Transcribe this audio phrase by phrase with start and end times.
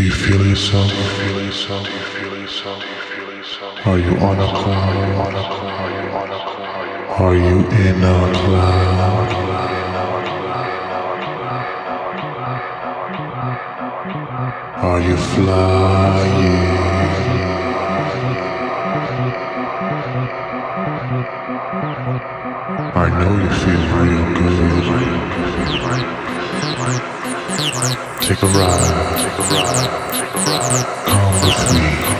[0.00, 0.90] Do you feel yourself?
[3.84, 5.34] Are you on a cloud?
[7.20, 9.30] Are you in a cloud?
[14.82, 16.70] Are you flying?
[22.96, 25.29] I know you feel real good.
[28.30, 29.90] Take a ride.
[31.04, 32.19] Come with me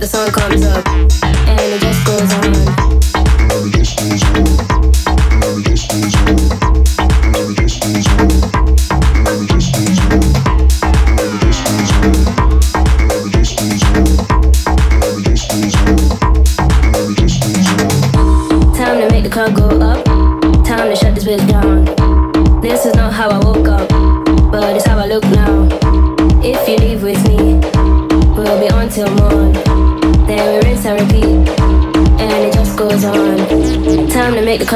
[0.00, 2.85] The song comes up and it just goes on.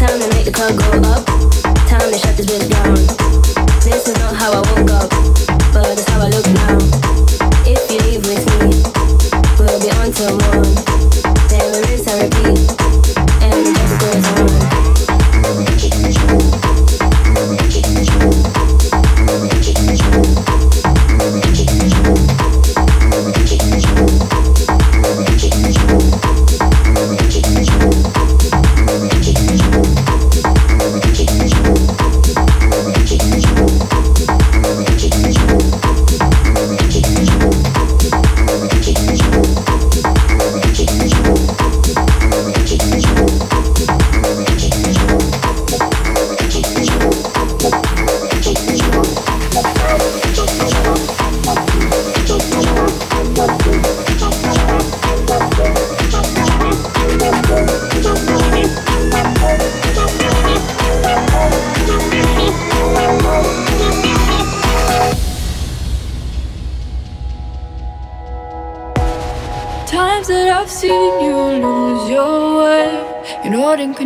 [0.00, 1.26] Time to make the club go up.
[1.86, 2.94] Time to shut this bitch down.
[3.84, 5.10] This is not how I woke up,
[5.74, 6.78] but how I look now.
[7.68, 8.80] If you leave with me,
[9.58, 9.90] we'll be
[12.16, 12.64] repeat,
[13.44, 14.39] and it goes on.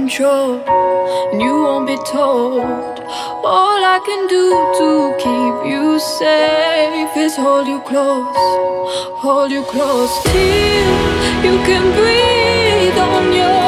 [0.04, 0.60] Control,
[1.32, 2.60] and you won't be told.
[3.56, 4.44] All I can do
[4.78, 4.88] to
[5.24, 8.44] keep you safe is hold you close,
[9.24, 10.90] hold you close till
[11.46, 13.63] you can breathe on your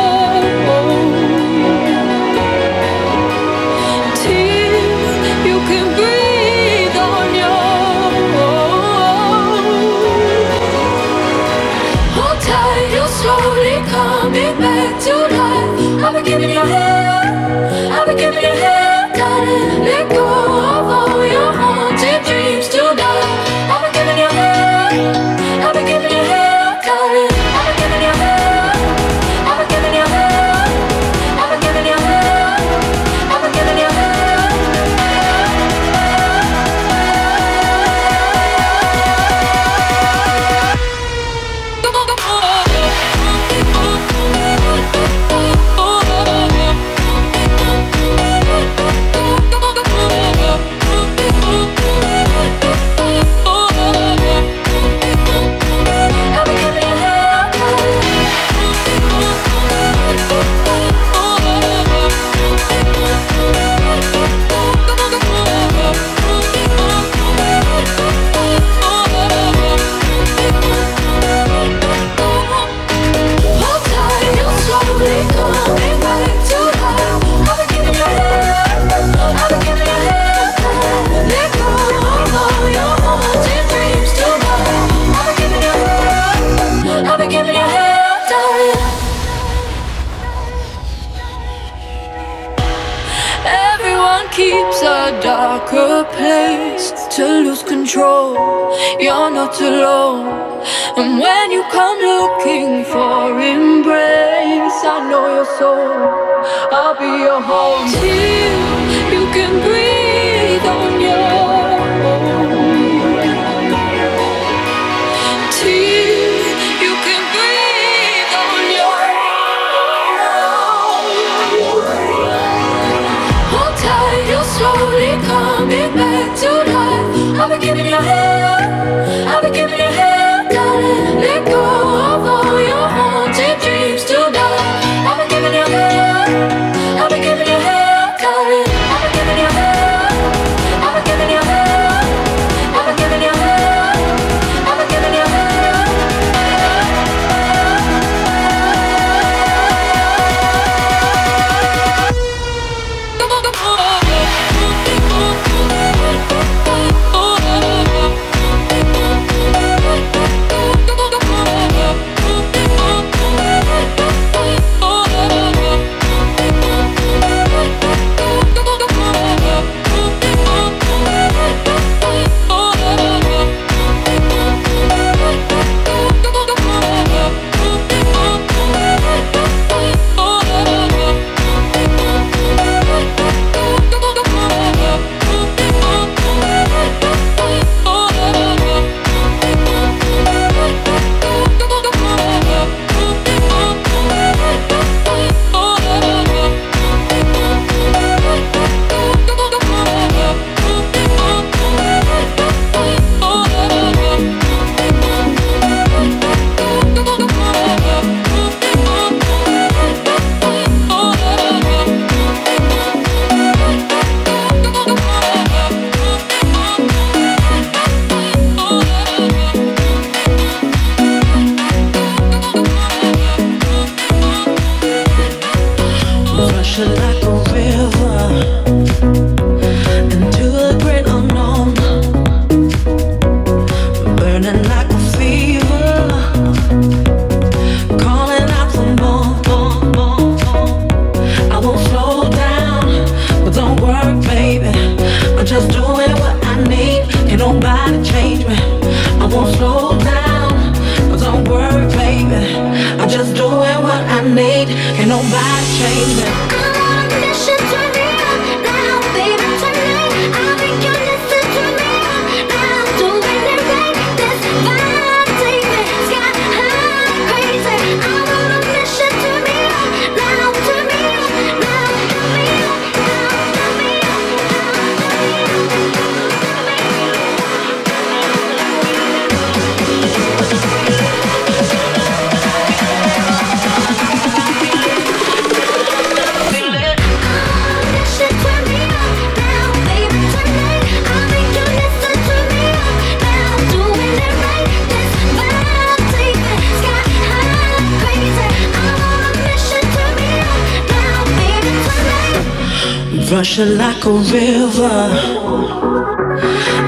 [303.31, 304.99] rushing like a river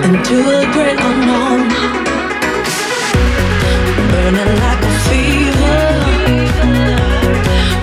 [0.04, 1.68] into the great unknown,
[4.10, 5.78] burning like a fever,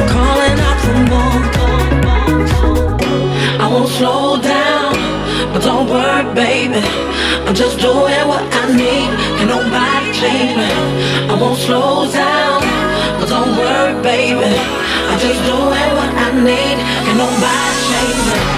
[0.07, 1.41] calling out for more.
[3.59, 4.93] I won't slow down,
[5.51, 6.81] but don't worry, baby.
[7.45, 10.71] I'm just doing what I need, can nobody change me.
[11.29, 12.61] I won't slow down,
[13.19, 14.84] but don't worry, baby.
[15.17, 15.61] Just doing
[15.95, 16.77] what I need.
[17.05, 18.54] Can nobody change me?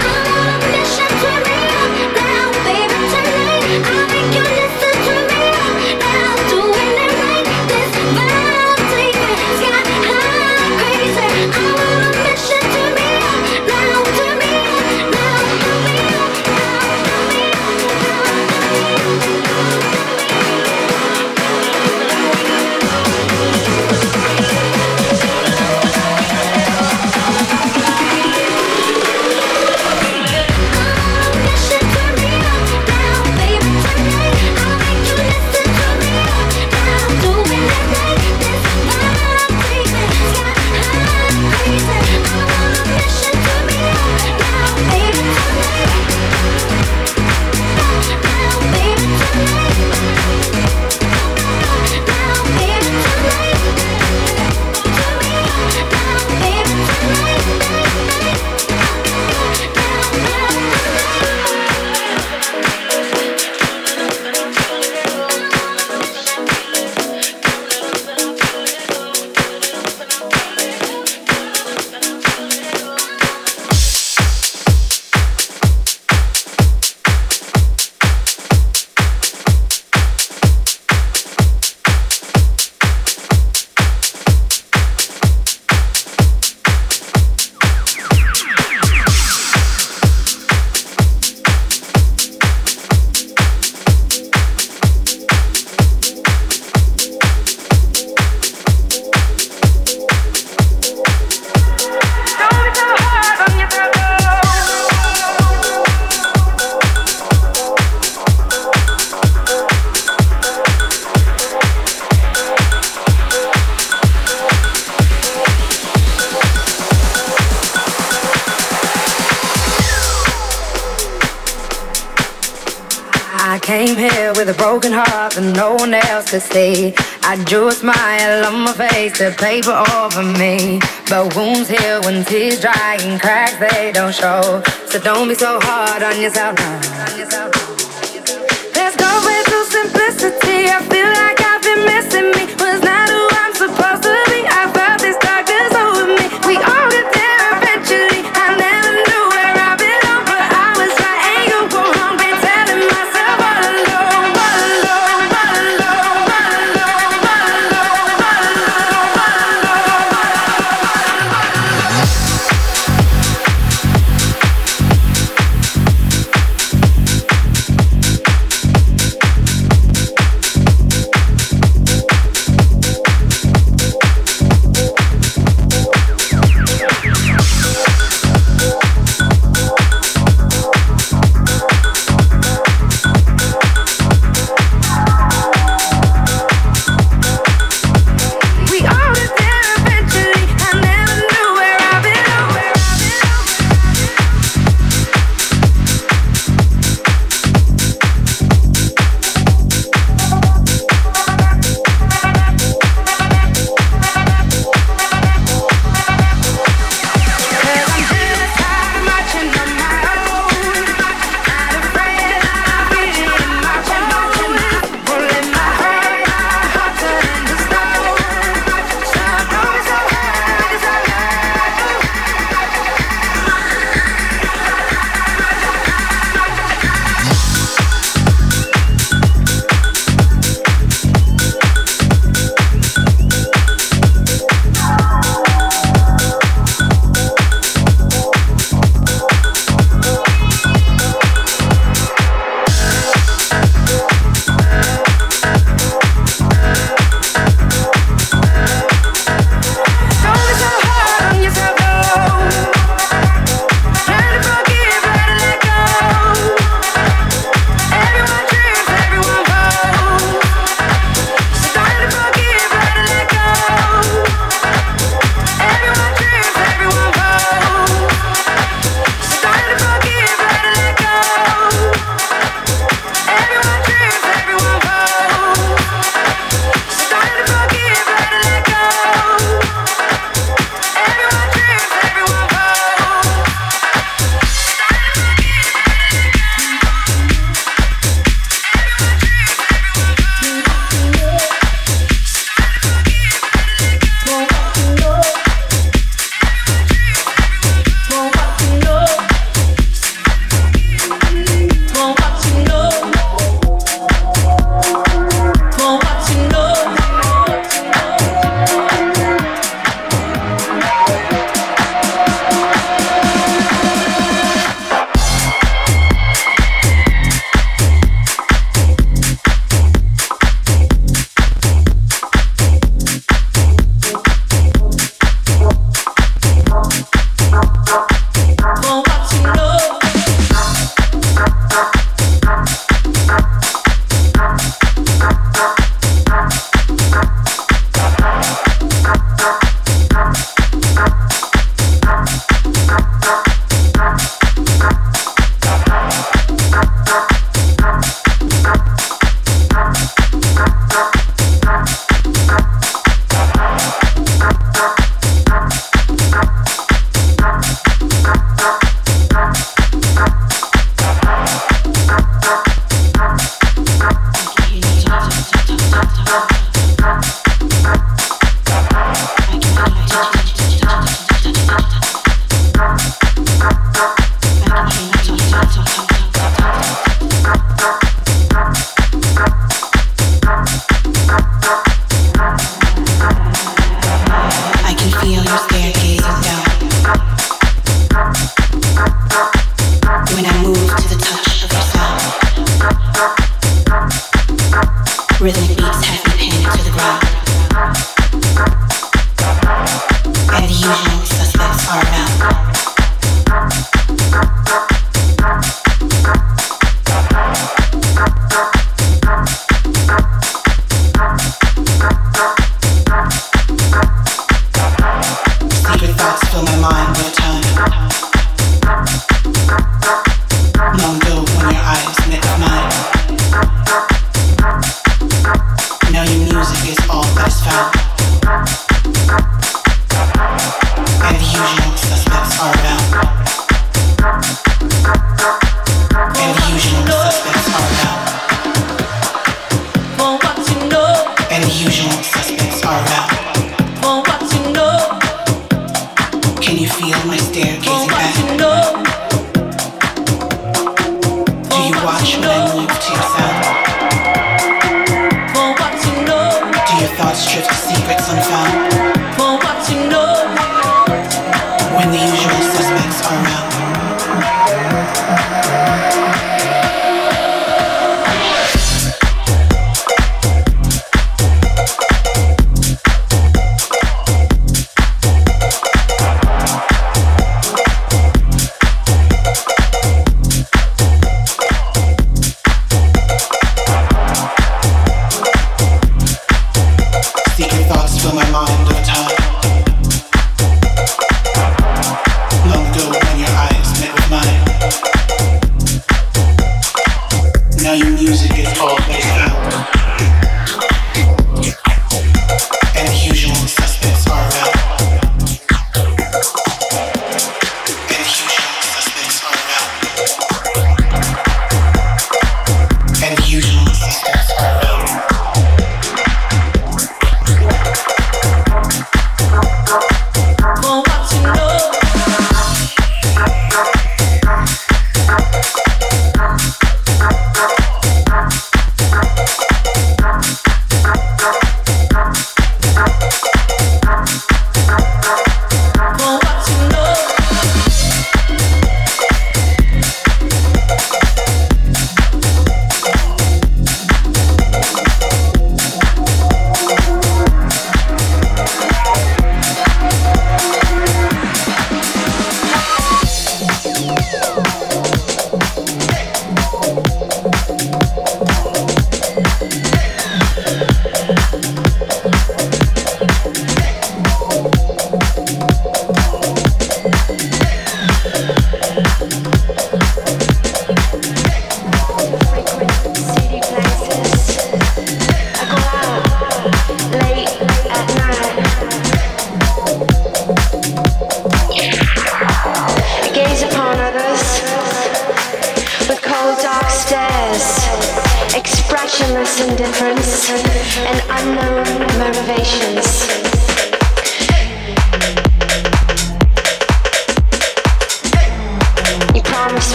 [126.18, 126.96] else to see.
[127.22, 130.80] I drew a smile on my face, the paper over me.
[131.10, 134.64] But wounds heal when tears dry and cracks they don't show.
[134.88, 136.87] So don't be so hard on yourself now.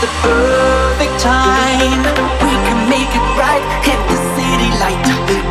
[0.00, 2.02] the perfect time.
[2.44, 5.00] We can make it right, hit the city light.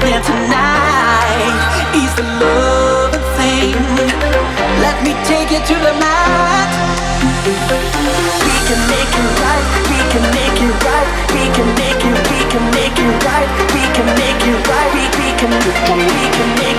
[0.06, 1.58] Yeah, tonight
[1.98, 3.74] is the love thing.
[4.86, 6.70] Let me take you to the mat.
[8.46, 12.40] We can make it right, we can make it right, we can make it, we
[12.50, 16.70] can make it right, we can make it right, we, we can, we can make
[16.70, 16.75] it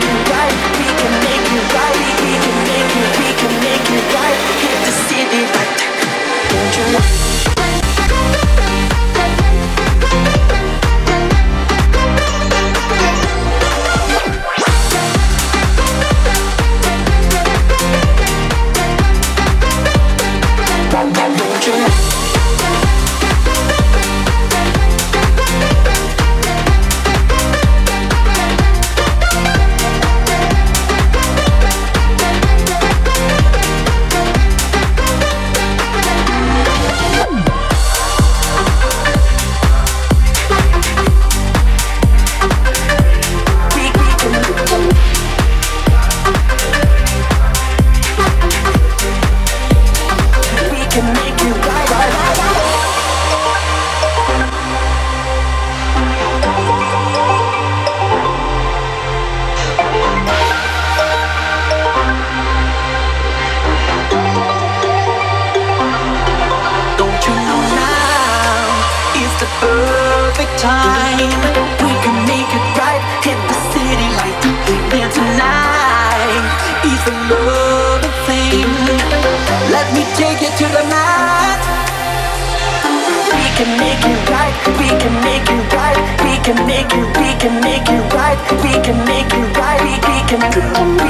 [90.56, 91.05] to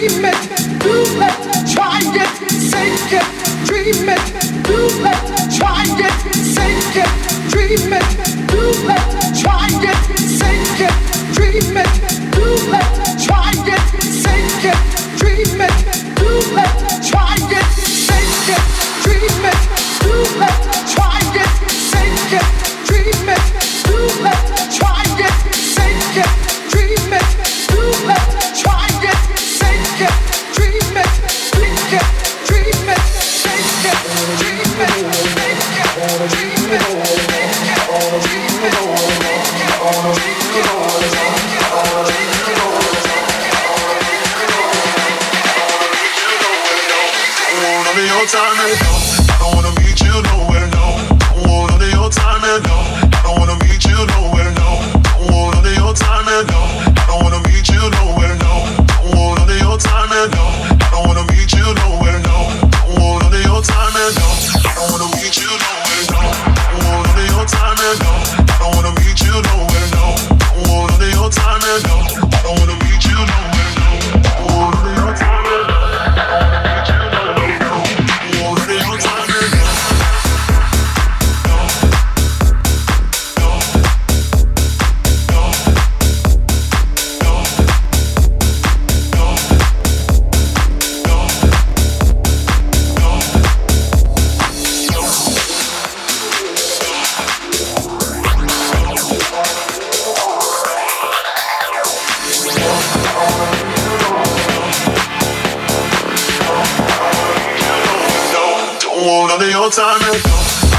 [0.00, 0.49] we met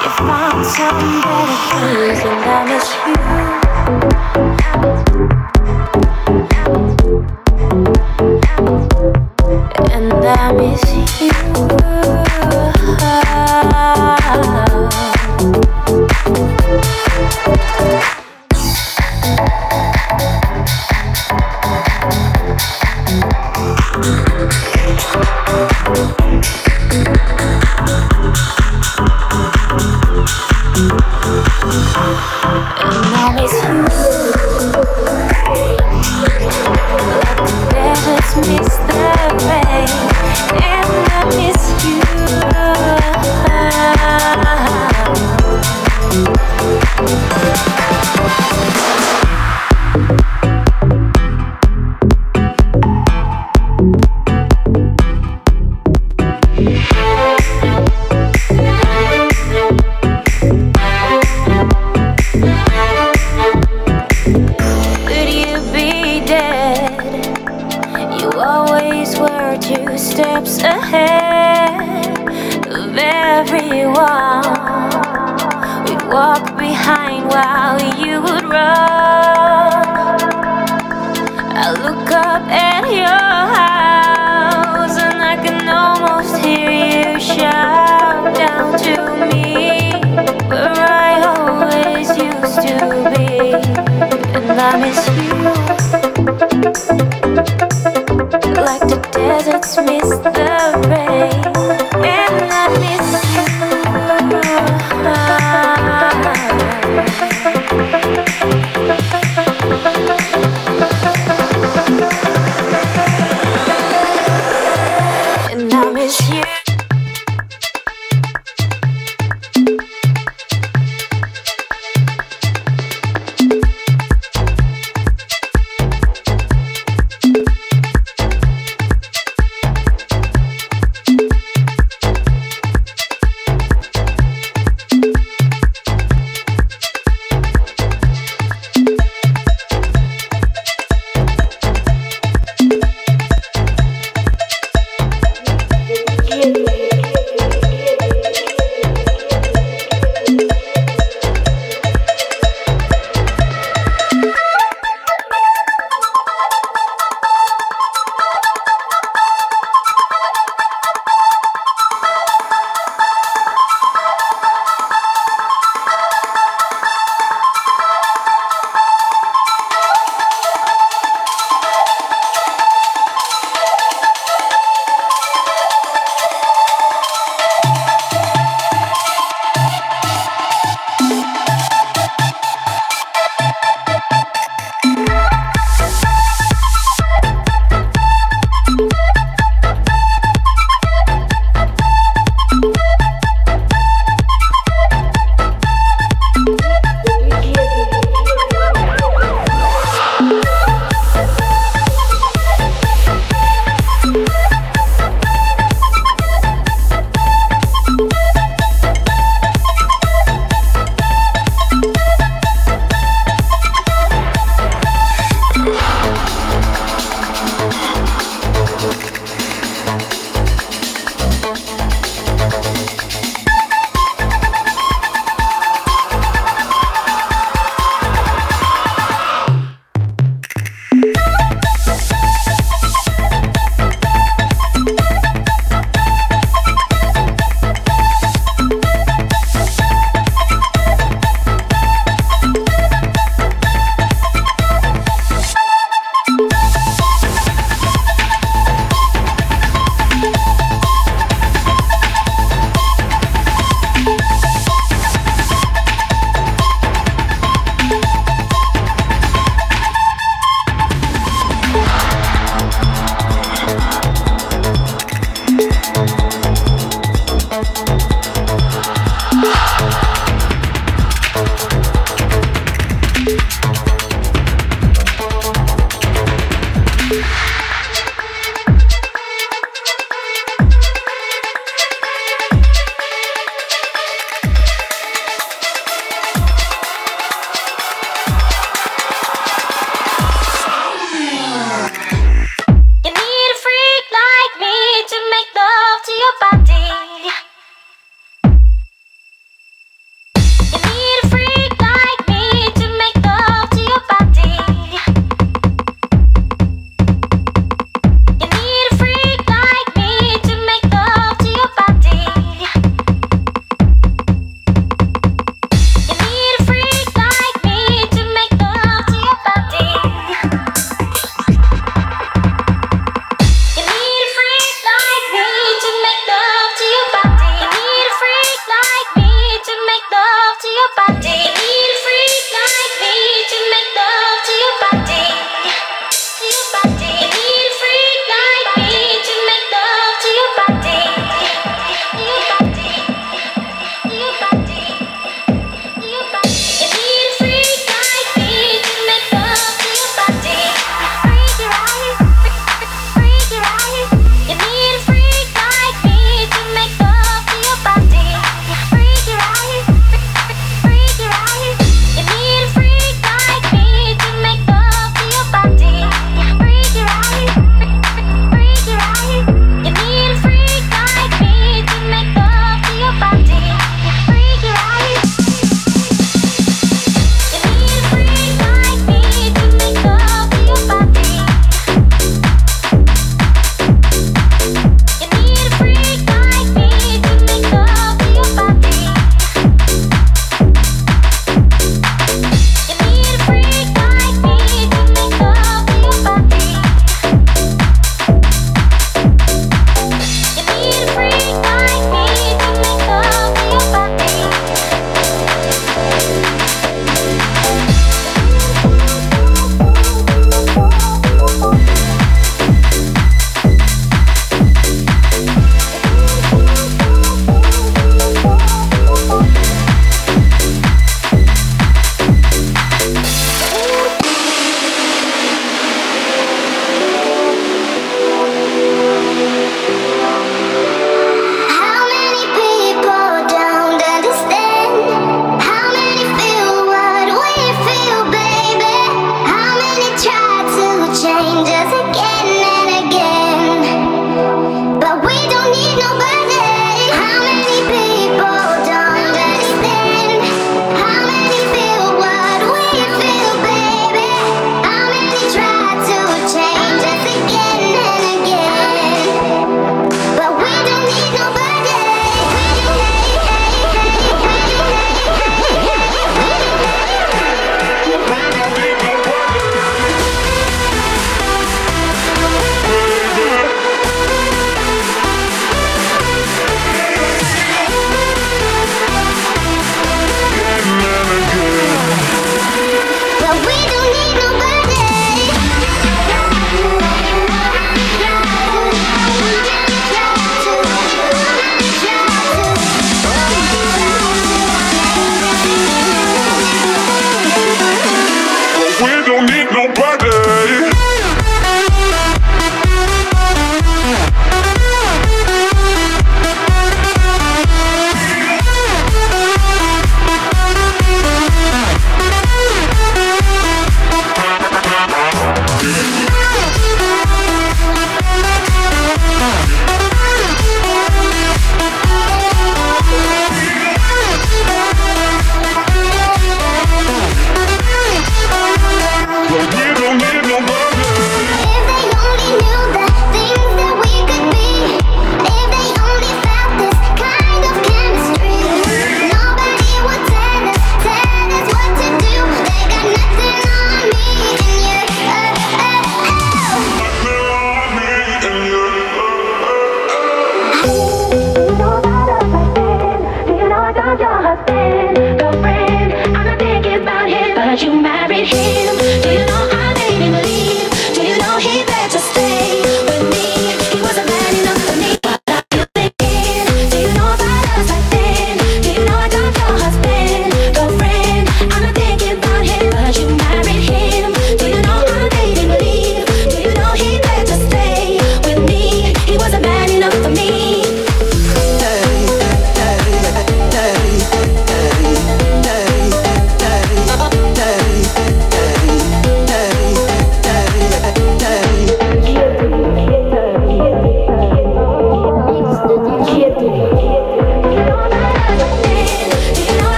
[0.00, 2.88] You found better, who's and I miss
[4.56, 4.61] you.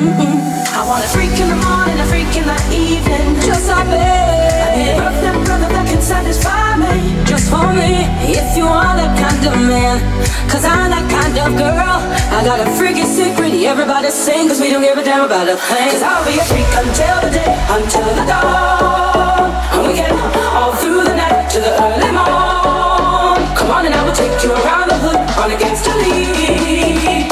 [0.00, 0.72] Mm-hmm.
[0.72, 4.00] I want a freak in the morning, a freak in the evening, just like me.
[4.00, 8.08] I need a perfect brother that can satisfy me, just for me.
[8.24, 10.00] If you are that kind of man,
[10.48, 12.00] cause I'm that kind of girl.
[12.32, 15.60] I got a freaky secret, everybody sing, cause we don't give a damn about a
[15.68, 15.92] thing.
[15.92, 19.52] Cause I'll be a freak until the day, until the dawn.
[19.76, 20.16] And we get
[20.56, 23.36] all through the night to the early morn.
[23.52, 27.29] Come on and I will take you around the hood, on against the lead.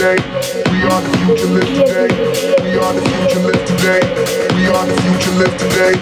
[0.00, 0.16] Today.
[0.72, 2.08] We are the future live today.
[2.64, 4.00] We are the future live today.
[4.56, 5.92] We are the future live today.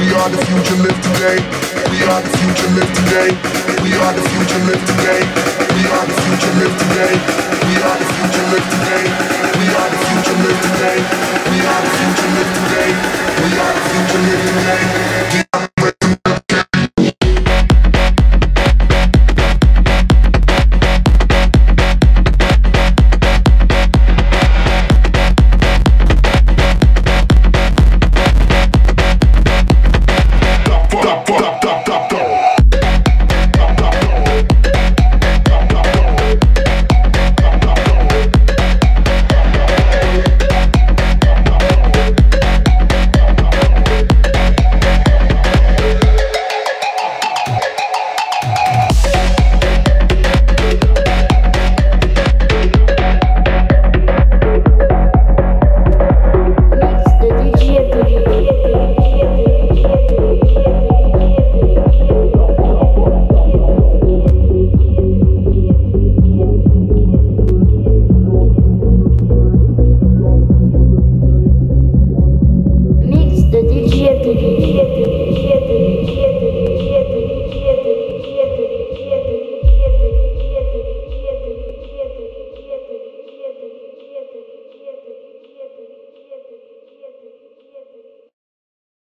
[0.00, 1.36] We are the future live today.
[1.92, 3.28] We are the future live today.
[3.84, 5.20] We are the future live today.
[5.68, 7.12] We are the future live today.
[7.68, 9.04] We are the future live today.
[9.60, 10.98] We are the future live today.
[11.52, 12.88] We are the future live today.
[13.36, 15.51] We are the future live today.